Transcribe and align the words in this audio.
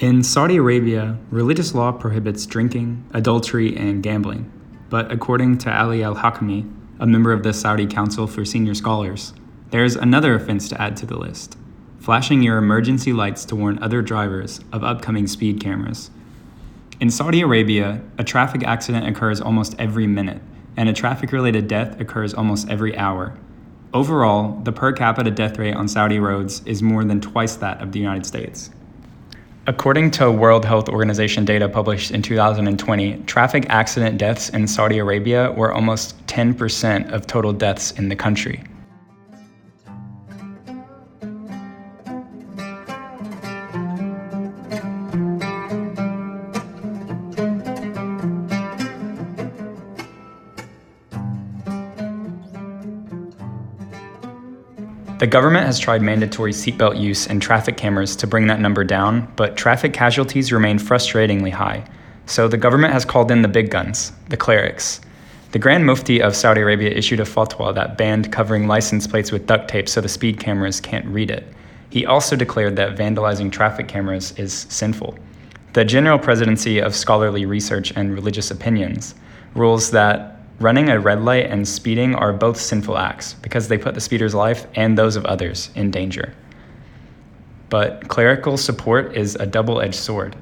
In 0.00 0.22
Saudi 0.22 0.58
Arabia, 0.58 1.18
religious 1.28 1.74
law 1.74 1.90
prohibits 1.90 2.46
drinking, 2.46 3.04
adultery, 3.12 3.76
and 3.76 4.00
gambling. 4.00 4.48
But 4.88 5.10
according 5.10 5.58
to 5.58 5.76
Ali 5.76 6.04
Al 6.04 6.14
Hakami, 6.14 6.72
a 7.00 7.06
member 7.06 7.32
of 7.32 7.42
the 7.42 7.52
Saudi 7.52 7.84
Council 7.84 8.28
for 8.28 8.44
Senior 8.44 8.74
Scholars, 8.74 9.32
there's 9.70 9.96
another 9.96 10.36
offense 10.36 10.68
to 10.68 10.80
add 10.80 10.96
to 10.98 11.06
the 11.06 11.18
list 11.18 11.58
flashing 11.98 12.42
your 12.42 12.58
emergency 12.58 13.12
lights 13.12 13.44
to 13.46 13.56
warn 13.56 13.82
other 13.82 14.00
drivers 14.00 14.60
of 14.72 14.84
upcoming 14.84 15.26
speed 15.26 15.60
cameras. 15.60 16.12
In 17.00 17.10
Saudi 17.10 17.40
Arabia, 17.40 18.00
a 18.18 18.24
traffic 18.24 18.62
accident 18.62 19.08
occurs 19.08 19.40
almost 19.40 19.74
every 19.80 20.06
minute, 20.06 20.40
and 20.76 20.88
a 20.88 20.92
traffic 20.92 21.32
related 21.32 21.66
death 21.66 22.00
occurs 22.00 22.32
almost 22.32 22.70
every 22.70 22.96
hour. 22.96 23.36
Overall, 23.92 24.60
the 24.62 24.70
per 24.70 24.92
capita 24.92 25.32
death 25.32 25.58
rate 25.58 25.74
on 25.74 25.88
Saudi 25.88 26.20
roads 26.20 26.62
is 26.64 26.84
more 26.84 27.02
than 27.02 27.20
twice 27.20 27.56
that 27.56 27.82
of 27.82 27.90
the 27.90 27.98
United 27.98 28.24
States. 28.24 28.70
According 29.68 30.12
to 30.12 30.32
World 30.32 30.64
Health 30.64 30.88
Organization 30.88 31.44
data 31.44 31.68
published 31.68 32.10
in 32.10 32.22
2020, 32.22 33.24
traffic 33.24 33.66
accident 33.68 34.16
deaths 34.16 34.48
in 34.48 34.66
Saudi 34.66 34.96
Arabia 34.96 35.52
were 35.52 35.74
almost 35.74 36.16
10% 36.26 37.12
of 37.12 37.26
total 37.26 37.52
deaths 37.52 37.90
in 37.90 38.08
the 38.08 38.16
country. 38.16 38.64
The 55.18 55.26
government 55.26 55.66
has 55.66 55.80
tried 55.80 56.00
mandatory 56.00 56.52
seatbelt 56.52 57.00
use 57.00 57.26
and 57.26 57.42
traffic 57.42 57.76
cameras 57.76 58.14
to 58.16 58.26
bring 58.28 58.46
that 58.46 58.60
number 58.60 58.84
down, 58.84 59.32
but 59.34 59.56
traffic 59.56 59.92
casualties 59.92 60.52
remain 60.52 60.78
frustratingly 60.78 61.50
high. 61.50 61.84
So 62.26 62.46
the 62.46 62.56
government 62.56 62.92
has 62.92 63.04
called 63.04 63.32
in 63.32 63.42
the 63.42 63.48
big 63.48 63.68
guns, 63.68 64.12
the 64.28 64.36
clerics. 64.36 65.00
The 65.50 65.58
Grand 65.58 65.84
Mufti 65.86 66.22
of 66.22 66.36
Saudi 66.36 66.60
Arabia 66.60 66.90
issued 66.90 67.18
a 67.18 67.24
fatwa 67.24 67.74
that 67.74 67.98
banned 67.98 68.30
covering 68.30 68.68
license 68.68 69.08
plates 69.08 69.32
with 69.32 69.46
duct 69.48 69.68
tape 69.68 69.88
so 69.88 70.00
the 70.00 70.08
speed 70.08 70.38
cameras 70.38 70.80
can't 70.80 71.06
read 71.06 71.32
it. 71.32 71.52
He 71.90 72.06
also 72.06 72.36
declared 72.36 72.76
that 72.76 72.96
vandalizing 72.96 73.50
traffic 73.50 73.88
cameras 73.88 74.38
is 74.38 74.66
sinful. 74.68 75.18
The 75.72 75.84
General 75.84 76.20
Presidency 76.20 76.78
of 76.78 76.94
Scholarly 76.94 77.44
Research 77.44 77.92
and 77.96 78.14
Religious 78.14 78.52
Opinions 78.52 79.16
rules 79.56 79.90
that 79.90 80.37
Running 80.60 80.88
a 80.88 80.98
red 80.98 81.22
light 81.22 81.46
and 81.46 81.68
speeding 81.68 82.16
are 82.16 82.32
both 82.32 82.60
sinful 82.60 82.98
acts 82.98 83.34
because 83.34 83.68
they 83.68 83.78
put 83.78 83.94
the 83.94 84.00
speeder's 84.00 84.34
life 84.34 84.66
and 84.74 84.98
those 84.98 85.14
of 85.14 85.24
others 85.24 85.70
in 85.76 85.92
danger. 85.92 86.34
But 87.68 88.08
clerical 88.08 88.56
support 88.56 89.16
is 89.16 89.36
a 89.36 89.46
double 89.46 89.80
edged 89.80 89.94
sword. 89.94 90.34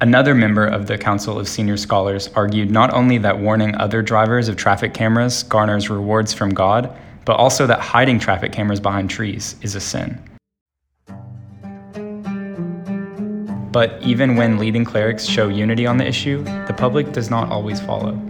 Another 0.00 0.34
member 0.34 0.66
of 0.66 0.88
the 0.88 0.98
Council 0.98 1.38
of 1.38 1.48
Senior 1.48 1.76
Scholars 1.76 2.28
argued 2.34 2.72
not 2.72 2.92
only 2.92 3.16
that 3.18 3.38
warning 3.38 3.76
other 3.76 4.02
drivers 4.02 4.48
of 4.48 4.56
traffic 4.56 4.92
cameras 4.92 5.44
garners 5.44 5.88
rewards 5.88 6.34
from 6.34 6.50
God, 6.50 6.96
but 7.24 7.34
also 7.34 7.64
that 7.68 7.78
hiding 7.78 8.18
traffic 8.18 8.50
cameras 8.50 8.80
behind 8.80 9.08
trees 9.08 9.54
is 9.62 9.76
a 9.76 9.80
sin. 9.80 10.20
But 13.70 14.02
even 14.02 14.34
when 14.34 14.58
leading 14.58 14.84
clerics 14.84 15.26
show 15.26 15.46
unity 15.46 15.86
on 15.86 15.96
the 15.96 16.06
issue, 16.06 16.42
the 16.66 16.74
public 16.76 17.12
does 17.12 17.30
not 17.30 17.50
always 17.50 17.80
follow. 17.80 18.20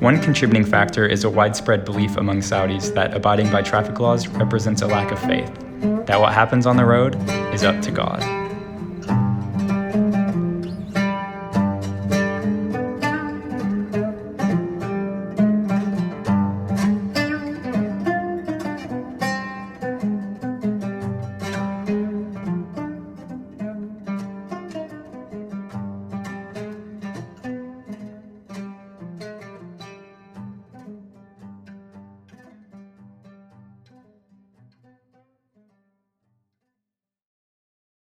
One 0.00 0.20
contributing 0.20 0.66
factor 0.66 1.06
is 1.06 1.24
a 1.24 1.30
widespread 1.30 1.86
belief 1.86 2.18
among 2.18 2.40
Saudis 2.40 2.92
that 2.94 3.14
abiding 3.14 3.50
by 3.50 3.62
traffic 3.62 3.98
laws 3.98 4.28
represents 4.28 4.82
a 4.82 4.86
lack 4.86 5.10
of 5.10 5.18
faith, 5.18 5.50
that 6.04 6.20
what 6.20 6.34
happens 6.34 6.66
on 6.66 6.76
the 6.76 6.84
road 6.84 7.16
is 7.54 7.64
up 7.64 7.80
to 7.80 7.90
God. 7.90 8.45